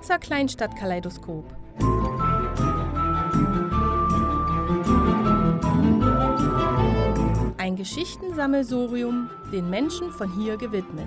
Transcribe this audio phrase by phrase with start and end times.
[0.00, 1.44] Harzer Kleinstadtkaleidoskop.
[7.58, 11.06] Ein Geschichtensammelsorium den Menschen von hier gewidmet.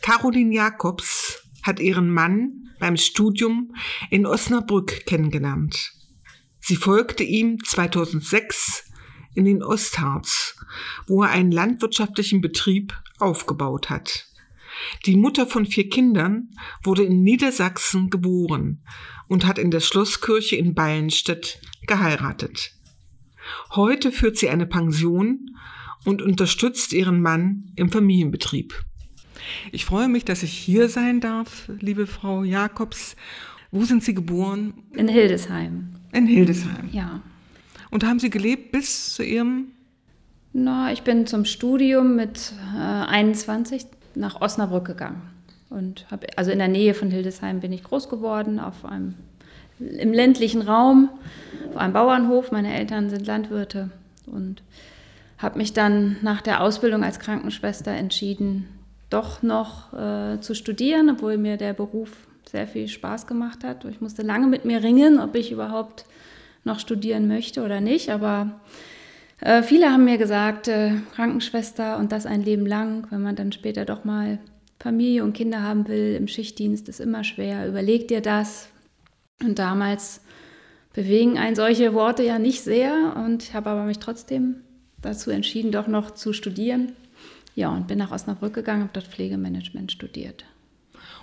[0.00, 3.74] Caroline Jacobs hat ihren Mann beim Studium
[4.08, 5.92] in Osnabrück kennengelernt.
[6.60, 8.87] Sie folgte ihm 2006
[9.34, 10.56] in den Ostharz,
[11.06, 14.26] wo er einen landwirtschaftlichen Betrieb aufgebaut hat.
[15.06, 16.50] Die Mutter von vier Kindern
[16.82, 18.82] wurde in Niedersachsen geboren
[19.28, 22.72] und hat in der Schlosskirche in Ballenstedt geheiratet.
[23.70, 25.56] Heute führt sie eine Pension
[26.04, 28.74] und unterstützt ihren Mann im Familienbetrieb.
[29.72, 33.16] Ich freue mich, dass ich hier sein darf, liebe Frau Jakobs.
[33.70, 34.74] Wo sind Sie geboren?
[34.94, 35.94] In Hildesheim.
[36.12, 36.88] In Hildesheim.
[36.92, 37.22] Ja.
[37.90, 39.72] Und haben Sie gelebt bis zu Ihrem?
[40.52, 45.22] Na, ich bin zum Studium mit äh, 21 nach Osnabrück gegangen.
[45.70, 49.14] Und hab, also in der Nähe von Hildesheim bin ich groß geworden, auf einem,
[49.78, 51.10] im ländlichen Raum,
[51.70, 52.50] auf einem Bauernhof.
[52.50, 53.90] Meine Eltern sind Landwirte
[54.26, 54.62] und
[55.38, 58.66] habe mich dann nach der Ausbildung als Krankenschwester entschieden,
[59.10, 62.10] doch noch äh, zu studieren, obwohl mir der Beruf
[62.50, 63.84] sehr viel Spaß gemacht hat.
[63.84, 66.06] Ich musste lange mit mir ringen, ob ich überhaupt
[66.68, 68.10] noch studieren möchte oder nicht.
[68.10, 68.60] Aber
[69.40, 73.50] äh, viele haben mir gesagt, äh, Krankenschwester und das ein Leben lang, wenn man dann
[73.52, 74.38] später doch mal
[74.78, 77.68] Familie und Kinder haben will im Schichtdienst, ist immer schwer.
[77.68, 78.68] Überleg dir das.
[79.42, 80.20] Und damals
[80.92, 83.14] bewegen einen solche Worte ja nicht sehr.
[83.16, 84.56] Und ich habe aber mich trotzdem
[85.00, 86.92] dazu entschieden, doch noch zu studieren.
[87.54, 90.44] Ja, und bin nach Osnabrück gegangen, habe dort Pflegemanagement studiert.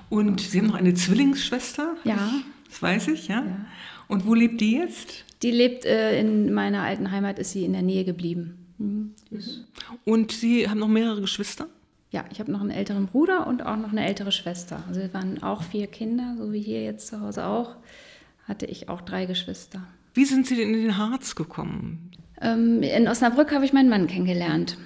[0.10, 1.96] Und Sie haben noch eine Zwillingsschwester?
[2.04, 2.32] Ja.
[2.70, 3.38] Das weiß ich, ja.
[3.38, 3.66] ja.
[4.08, 5.25] Und wo lebt die jetzt?
[5.42, 8.66] Die lebt äh, in meiner alten Heimat, ist sie in der Nähe geblieben.
[8.78, 9.14] Mhm.
[10.04, 11.68] Und Sie haben noch mehrere Geschwister?
[12.12, 14.84] Ja, ich habe noch einen älteren Bruder und auch noch eine ältere Schwester.
[14.88, 17.76] Also wir waren auch vier Kinder, so wie hier jetzt zu Hause auch.
[18.48, 19.82] Hatte ich auch drei Geschwister.
[20.14, 22.12] Wie sind Sie denn in den Harz gekommen?
[22.42, 24.78] Ähm, in Osnabrück habe ich meinen Mann kennengelernt.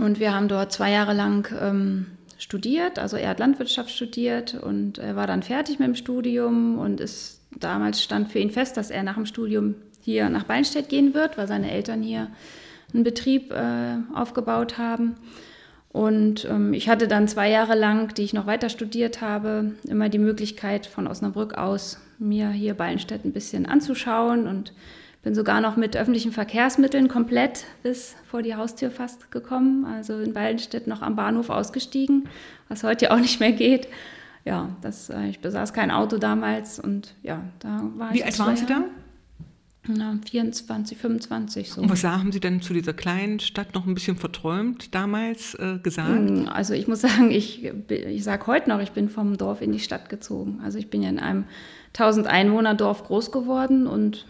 [0.00, 2.06] Und wir haben dort zwei Jahre lang ähm,
[2.38, 2.98] studiert.
[2.98, 7.40] Also er hat Landwirtschaft studiert und er war dann fertig mit dem Studium und ist
[7.50, 11.36] damals stand für ihn fest, dass er nach dem Studium hier nach Beinstedt gehen wird,
[11.36, 12.30] weil seine Eltern hier
[12.94, 15.16] einen Betrieb äh, aufgebaut haben.
[15.90, 20.08] Und ähm, ich hatte dann zwei Jahre lang, die ich noch weiter studiert habe, immer
[20.08, 24.72] die Möglichkeit von Osnabrück aus mir hier Ballenstedt ein bisschen anzuschauen und
[25.28, 29.84] bin sogar noch mit öffentlichen Verkehrsmitteln komplett bis vor die Haustür fast gekommen.
[29.84, 32.30] Also in Waldenstedt noch am Bahnhof ausgestiegen,
[32.70, 33.88] was heute ja auch nicht mehr geht.
[34.46, 38.20] Ja, das, äh, ich besaß kein Auto damals und ja, da war Wie ich.
[38.20, 38.84] Wie alt waren Sie da?
[39.86, 41.82] Na, 24, 25 so.
[41.82, 45.78] Und was haben Sie denn zu dieser kleinen Stadt noch ein bisschen verträumt damals äh,
[45.82, 46.08] gesagt?
[46.08, 49.72] Hm, also ich muss sagen, ich, ich sage heute noch, ich bin vom Dorf in
[49.72, 50.60] die Stadt gezogen.
[50.64, 51.44] Also ich bin ja in einem
[51.88, 54.24] 1000 Einwohner Dorf groß geworden und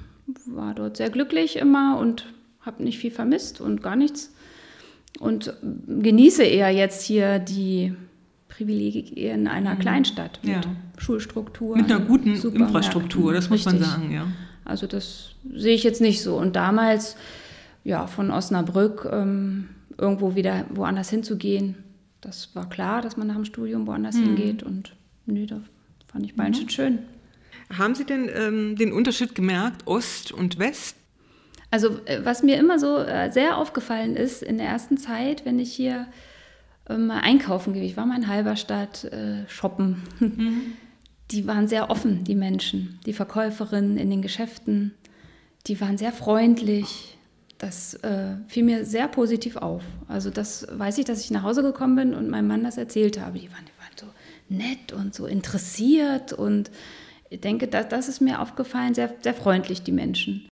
[0.46, 2.26] war dort sehr glücklich immer und
[2.60, 4.32] habe nicht viel vermisst und gar nichts.
[5.20, 7.94] Und genieße eher jetzt hier die
[8.48, 9.78] Privilegien einer mhm.
[9.78, 10.70] Kleinstadt mit ja.
[10.96, 11.76] Schulstruktur.
[11.76, 13.80] Mit einer guten Infrastruktur, das muss Richtig.
[13.80, 14.26] man sagen, ja.
[14.64, 16.36] Also das sehe ich jetzt nicht so.
[16.36, 17.16] Und damals,
[17.84, 21.76] ja, von Osnabrück ähm, irgendwo wieder woanders hinzugehen,
[22.20, 24.24] das war klar, dass man nach dem Studium woanders mhm.
[24.24, 24.62] hingeht.
[24.62, 24.92] Und
[25.26, 25.60] nö, da
[26.06, 26.70] fand ich Beinstedt mhm.
[26.70, 26.98] schön.
[27.76, 30.96] Haben Sie denn ähm, den Unterschied gemerkt, Ost und West?
[31.70, 35.58] Also äh, was mir immer so äh, sehr aufgefallen ist in der ersten Zeit, wenn
[35.58, 36.06] ich hier
[36.88, 40.60] ähm, einkaufen gehe, ich war mal in Halberstadt äh, shoppen, mhm.
[41.30, 44.94] die waren sehr offen, die Menschen, die Verkäuferinnen in den Geschäften,
[45.66, 47.18] die waren sehr freundlich.
[47.58, 49.82] Das äh, fiel mir sehr positiv auf.
[50.06, 53.20] Also das weiß ich, dass ich nach Hause gekommen bin und meinem Mann das erzählt
[53.20, 53.38] habe.
[53.38, 54.06] Die waren, die waren so
[54.48, 56.70] nett und so interessiert und
[57.30, 60.48] ich denke, das, das ist mir aufgefallen, sehr, sehr freundlich, die Menschen.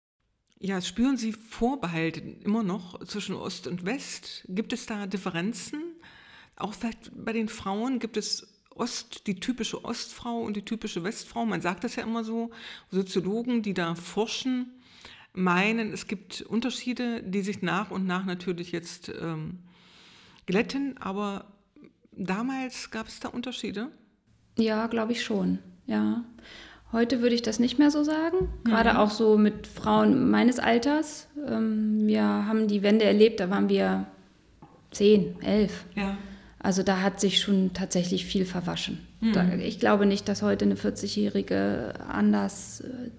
[0.58, 4.44] Ja, spüren Sie Vorbehalte immer noch zwischen Ost und West?
[4.48, 5.80] Gibt es da Differenzen?
[6.56, 11.46] Auch vielleicht bei den Frauen gibt es Ost, die typische Ostfrau und die typische Westfrau.
[11.46, 12.50] Man sagt das ja immer so.
[12.90, 14.80] Soziologen, die da forschen,
[15.32, 19.60] meinen, es gibt Unterschiede, die sich nach und nach natürlich jetzt ähm,
[20.46, 20.98] glätten.
[20.98, 21.46] Aber
[22.12, 23.90] damals gab es da Unterschiede?
[24.58, 25.58] Ja, glaube ich schon.
[25.90, 26.22] Ja.
[26.92, 28.48] Heute würde ich das nicht mehr so sagen.
[28.64, 28.96] Gerade mhm.
[28.96, 31.28] auch so mit Frauen meines Alters.
[31.46, 34.06] Ähm, wir haben die Wende erlebt, da waren wir
[34.90, 35.84] zehn, elf.
[35.94, 36.16] Ja.
[36.58, 39.06] Also da hat sich schon tatsächlich viel verwaschen.
[39.20, 39.60] Mhm.
[39.60, 43.10] Ich glaube nicht, dass heute eine 40-Jährige anders äh,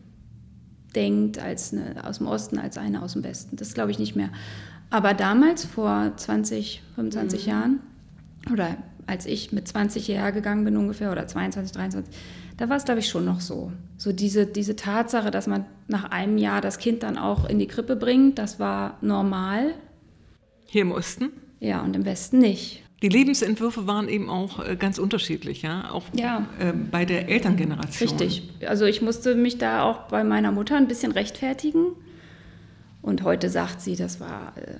[0.95, 3.55] denkt als eine aus dem Osten als eine aus dem Westen.
[3.55, 4.29] Das glaube ich nicht mehr.
[4.89, 7.49] Aber damals, vor 20, 25 mhm.
[7.49, 7.79] Jahren,
[8.51, 12.15] oder als ich mit 20 hierher gegangen bin ungefähr, oder 22, 23,
[12.57, 13.71] da war es, glaube ich, schon noch so.
[13.97, 17.67] So diese, diese Tatsache, dass man nach einem Jahr das Kind dann auch in die
[17.67, 19.73] Krippe bringt, das war normal.
[20.67, 21.29] Hier im Osten?
[21.59, 22.83] Ja, und im Westen nicht.
[23.01, 26.47] Die Lebensentwürfe waren eben auch äh, ganz unterschiedlich, ja, auch ja.
[26.59, 28.09] Äh, bei der Elterngeneration.
[28.09, 28.49] Richtig.
[28.67, 31.93] Also ich musste mich da auch bei meiner Mutter ein bisschen rechtfertigen.
[33.01, 34.75] Und heute sagt sie, das war äh,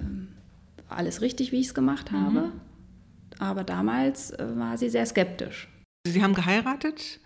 [0.87, 2.41] alles richtig, wie ich es gemacht habe.
[2.41, 2.51] Mhm.
[3.41, 5.67] Aber damals äh, war sie sehr skeptisch.
[6.07, 7.19] Sie haben geheiratet,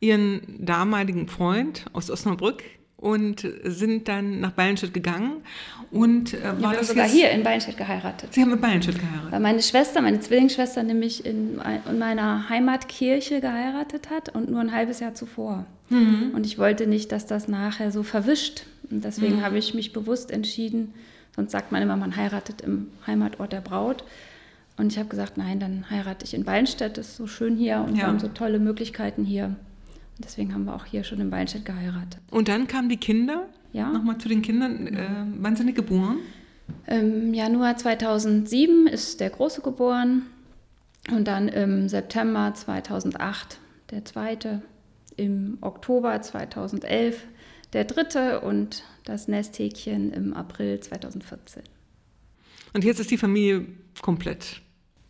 [0.00, 2.62] Ihren damaligen Freund aus Osnabrück
[2.96, 5.42] und sind dann nach Ballenstedt gegangen.
[5.90, 8.32] Und äh, war ich habe sogar hier in Ballenstedt geheiratet.
[8.32, 9.32] Sie haben in Ballenstedt geheiratet.
[9.32, 14.72] Weil meine Schwester, meine Zwillingsschwester, nämlich in, in meiner Heimatkirche geheiratet hat und nur ein
[14.72, 15.66] halbes Jahr zuvor.
[15.90, 16.32] Mhm.
[16.34, 18.64] Und ich wollte nicht, dass das nachher so verwischt.
[18.90, 19.42] Und deswegen mhm.
[19.42, 20.94] habe ich mich bewusst entschieden,
[21.36, 24.04] sonst sagt man immer, man heiratet im Heimatort der Braut.
[24.76, 27.94] Und ich habe gesagt, nein, dann heirate ich in das ist so schön hier und
[27.94, 28.02] ja.
[28.02, 29.46] wir haben so tolle Möglichkeiten hier.
[29.46, 32.20] Und deswegen haben wir auch hier schon in Weinstedt geheiratet.
[32.30, 33.48] Und dann kamen die Kinder?
[33.72, 33.90] Ja.
[33.90, 34.86] Nochmal zu den Kindern.
[34.86, 36.18] Äh, wann sind die geboren?
[36.86, 40.22] Im Januar 2007 ist der Große geboren
[41.10, 43.58] und dann im September 2008
[43.90, 44.62] der Zweite,
[45.16, 47.24] im Oktober 2011
[47.72, 51.62] der Dritte und das Nesthäkchen im April 2014.
[52.72, 53.66] Und jetzt ist die Familie
[54.02, 54.62] komplett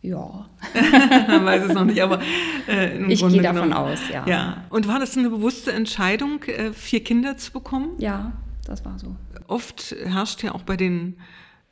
[0.05, 0.47] ja.
[1.27, 2.21] Man weiß es noch nicht, aber
[2.67, 4.25] äh, ich gehe davon aus, ja.
[4.27, 4.63] ja.
[4.69, 7.95] Und war das eine bewusste Entscheidung, äh, vier Kinder zu bekommen?
[7.97, 8.33] Ja,
[8.65, 9.15] das war so.
[9.47, 11.15] Oft herrscht ja auch bei den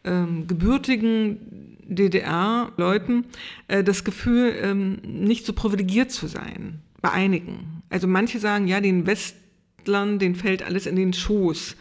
[0.04, 3.25] ähm, gebürtigen DDR-Leuten
[3.68, 6.81] äh, das Gefühl, ähm, nicht so privilegiert zu sein.
[7.01, 7.83] Bei einigen.
[7.89, 11.75] Also manche sagen, ja, den Westlern, denen fällt alles in den Schoß.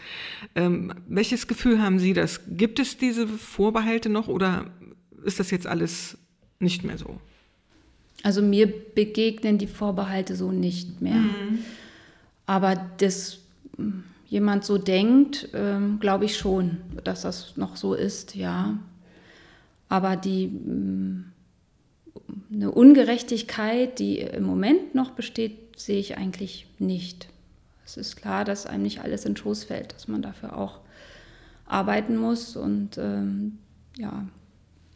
[0.55, 2.43] Ähm, welches Gefühl haben Sie das?
[2.49, 4.67] Gibt es diese Vorbehalte noch oder
[5.24, 6.19] ist das jetzt alles
[6.58, 7.19] nicht mehr so.
[8.22, 11.14] Also mir begegnen die Vorbehalte so nicht mehr.
[11.14, 11.58] Mhm.
[12.46, 13.38] Aber dass
[14.26, 18.78] jemand so denkt, ähm, glaube ich schon, dass das noch so ist, ja.
[19.88, 21.32] Aber die ähm,
[22.52, 27.28] eine Ungerechtigkeit, die im Moment noch besteht, sehe ich eigentlich nicht.
[27.84, 30.80] Es ist klar, dass einem nicht alles in den Schoß fällt, dass man dafür auch
[31.66, 33.58] arbeiten muss und ähm,
[33.96, 34.26] ja,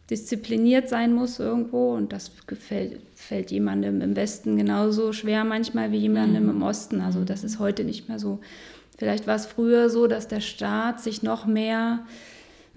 [0.09, 5.97] diszipliniert sein muss irgendwo und das gefällt, fällt jemandem im Westen genauso schwer manchmal wie
[5.97, 6.49] jemandem mhm.
[6.49, 7.01] im Osten.
[7.01, 8.39] Also das ist heute nicht mehr so.
[8.97, 12.05] Vielleicht war es früher so, dass der Staat sich noch mehr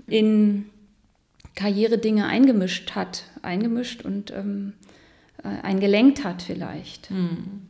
[0.06, 0.66] in
[1.54, 4.74] Karrieredinge eingemischt hat, eingemischt und ähm,
[5.42, 7.62] äh, eingelenkt hat vielleicht mhm.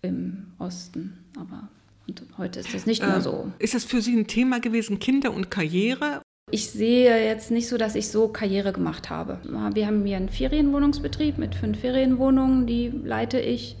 [0.00, 1.18] im Osten.
[1.38, 1.68] Aber
[2.08, 3.52] und heute ist das nicht mehr äh, so.
[3.58, 6.22] Ist das für Sie ein Thema gewesen, Kinder und Karriere?
[6.54, 9.38] Ich sehe jetzt nicht so, dass ich so Karriere gemacht habe.
[9.72, 13.74] Wir haben hier einen Ferienwohnungsbetrieb mit fünf Ferienwohnungen, die leite ich.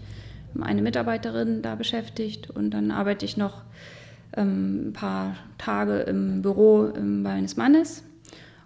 [0.58, 3.60] Eine Mitarbeiterin da beschäftigt und dann arbeite ich noch
[4.34, 8.04] ähm, ein paar Tage im Büro ähm, meines Mannes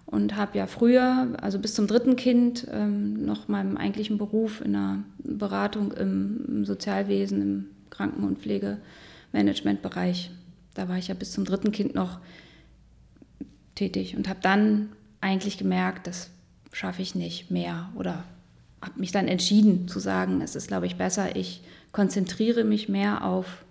[0.05, 4.71] und habe ja früher, also bis zum dritten Kind, ähm, noch meinem eigentlichen Beruf in
[4.71, 10.31] der Beratung im, im Sozialwesen, im Kranken- und Pflegemanagementbereich.
[10.75, 12.19] Da war ich ja bis zum dritten Kind noch
[13.77, 14.89] tätig und habe dann
[15.21, 16.29] eigentlich gemerkt, das
[16.71, 18.23] schaffe ich nicht mehr oder
[18.81, 23.23] habe mich dann entschieden zu sagen, es ist, glaube ich, besser, ich konzentriere mich mehr
[23.23, 23.63] auf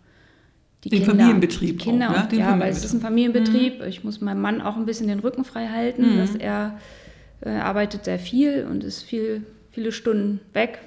[0.85, 1.17] die den Kinder.
[1.17, 1.79] Familienbetrieb.
[1.79, 2.29] Die Kinder, auch, ne?
[2.31, 3.81] den ja, weil es ist ein Familienbetrieb.
[3.81, 3.87] Mhm.
[3.87, 6.19] Ich muss meinem Mann auch ein bisschen den Rücken frei halten, mhm.
[6.19, 6.79] dass er
[7.41, 10.81] äh, arbeitet sehr viel und ist viel, viele Stunden weg.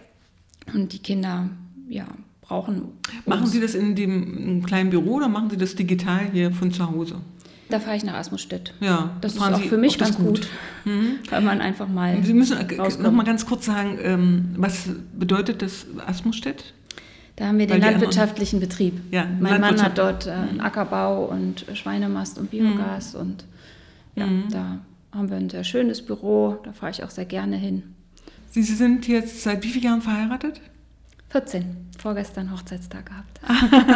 [0.73, 1.49] Und die Kinder,
[1.89, 2.07] ja,
[2.41, 2.83] brauchen.
[3.25, 6.89] Machen Sie das in dem kleinen Büro oder machen Sie das digital hier von zu
[6.89, 7.15] Hause?
[7.69, 8.73] Da fahre ich nach Asmusstedt.
[8.79, 10.49] Ja, das ist auch Sie für mich ganz gut, gut.
[10.85, 11.19] Mhm.
[11.29, 12.23] weil man einfach mal.
[12.23, 12.57] Sie müssen
[12.99, 16.73] noch mal ganz kurz sagen, ähm, was bedeutet das Asmusstedt?
[17.35, 18.99] Da haben wir den landwirtschaftlichen Betrieb.
[19.11, 23.19] Ja, mein Mann hat dort äh, einen Ackerbau und Schweinemast und Biogas mhm.
[23.19, 23.45] und
[24.15, 24.43] ja, mhm.
[24.51, 24.79] da
[25.13, 26.57] haben wir ein sehr schönes Büro.
[26.63, 27.83] Da fahre ich auch sehr gerne hin.
[28.51, 30.59] Sie sind jetzt seit wie vielen Jahren verheiratet?
[31.29, 31.77] 14.
[31.99, 33.39] Vorgestern Hochzeitstag gehabt.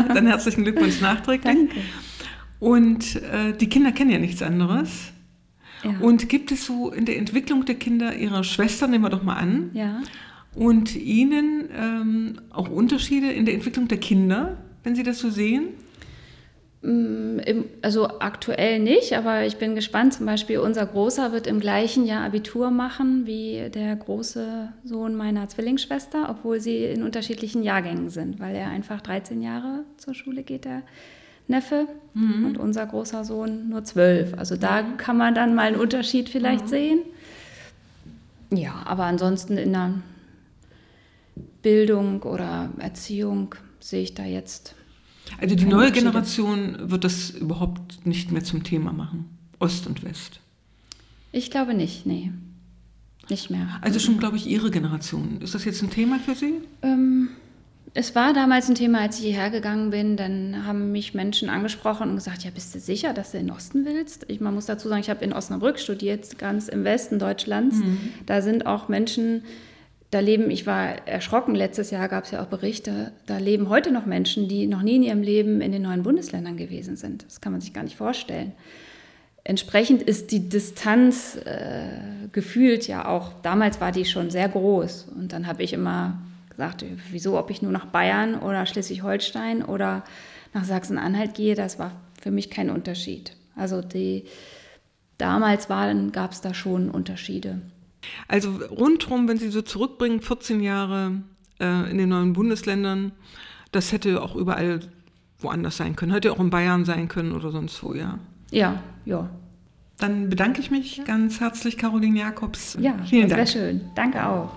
[0.13, 1.55] Dann herzlichen Glückwunsch nachträglich.
[1.55, 1.75] Danke.
[2.63, 5.11] Und äh, die Kinder kennen ja nichts anderes.
[5.83, 5.95] Ja.
[5.99, 9.35] Und gibt es so in der Entwicklung der Kinder ihrer Schwester, nehmen wir doch mal
[9.35, 10.01] an, ja.
[10.55, 15.71] und ihnen ähm, auch Unterschiede in der Entwicklung der Kinder, wenn Sie das so sehen?
[16.83, 17.39] Mm,
[17.81, 20.13] also aktuell nicht, aber ich bin gespannt.
[20.13, 25.49] Zum Beispiel unser Großer wird im gleichen Jahr Abitur machen wie der große Sohn meiner
[25.49, 30.63] Zwillingsschwester, obwohl sie in unterschiedlichen Jahrgängen sind, weil er einfach 13 Jahre zur Schule geht,
[30.63, 30.83] der
[31.47, 32.45] Neffe mhm.
[32.45, 34.33] und unser großer Sohn nur zwölf.
[34.37, 36.69] Also da kann man dann mal einen Unterschied vielleicht mhm.
[36.69, 36.99] sehen.
[38.51, 39.95] Ja, aber ansonsten in der
[41.61, 44.75] Bildung oder Erziehung sehe ich da jetzt.
[45.39, 49.37] Also die neue Generation wird das überhaupt nicht mehr zum Thema machen.
[49.59, 50.39] Ost und West.
[51.31, 52.31] Ich glaube nicht, nee.
[53.29, 53.79] Nicht mehr.
[53.81, 55.41] Also schon, glaube ich, Ihre Generation.
[55.41, 56.55] Ist das jetzt ein Thema für Sie?
[56.81, 57.29] Ähm,
[57.95, 60.17] es war damals ein Thema, als ich hierher gegangen bin.
[60.17, 63.55] Dann haben mich Menschen angesprochen und gesagt: Ja, bist du sicher, dass du in den
[63.55, 64.25] Osten willst?
[64.29, 67.77] Ich, man muss dazu sagen, ich habe in Osnabrück studiert, ganz im Westen Deutschlands.
[67.77, 67.99] Mhm.
[68.25, 69.43] Da sind auch Menschen,
[70.09, 73.91] da leben, ich war erschrocken, letztes Jahr gab es ja auch Berichte, da leben heute
[73.91, 77.25] noch Menschen, die noch nie in ihrem Leben in den neuen Bundesländern gewesen sind.
[77.25, 78.53] Das kann man sich gar nicht vorstellen.
[79.43, 85.09] Entsprechend ist die Distanz äh, gefühlt ja auch, damals war die schon sehr groß.
[85.15, 86.17] Und dann habe ich immer
[86.55, 90.03] gesagt, wieso, ob ich nur nach Bayern oder Schleswig-Holstein oder
[90.53, 91.91] nach Sachsen-Anhalt gehe, das war
[92.21, 93.35] für mich kein Unterschied.
[93.55, 94.25] Also die,
[95.17, 97.61] damals gab es da schon Unterschiede.
[98.27, 101.21] Also rundherum, wenn Sie so zurückbringen, 14 Jahre
[101.59, 103.11] äh, in den neuen Bundesländern,
[103.71, 104.81] das hätte auch überall
[105.39, 106.11] woanders sein können.
[106.11, 108.19] Hätte auch in Bayern sein können oder sonst wo, ja.
[108.51, 109.29] Ja, ja.
[109.97, 112.77] Dann bedanke ich mich ganz herzlich, Caroline Jakobs.
[112.79, 113.47] Ja, Vielen Dank.
[113.47, 113.81] Sehr schön.
[113.95, 114.51] Danke auch.